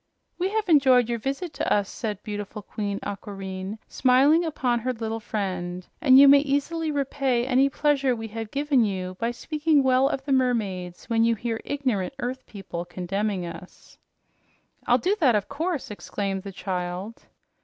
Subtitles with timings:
[0.39, 5.19] "We have enjoyed your visit to us," said beautiful Queen Aquareine, smiling upon her little
[5.19, 10.09] friend, "and you may easily repay any pleasure we have given you by speaking well
[10.09, 13.99] of the mermaids when you hear ignorant earth people condemning us."
[14.87, 17.27] "I'll do that, of course," exclaimed the child.